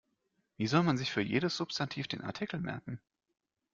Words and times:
Wie 0.57 0.65
soll 0.65 0.81
man 0.81 0.97
sich 0.97 1.11
für 1.11 1.21
jedes 1.21 1.55
Substantiv 1.55 2.07
den 2.07 2.21
Artikel 2.21 2.59
merken? 2.59 2.99